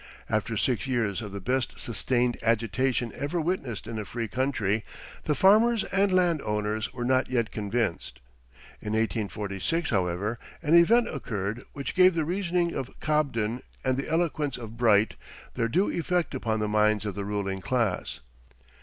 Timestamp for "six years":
0.57-1.21